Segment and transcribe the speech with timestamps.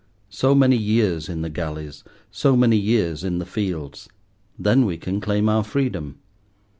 [0.31, 4.09] So many years in the galleys, so many years in the fields;
[4.57, 6.17] then we can claim our freedom.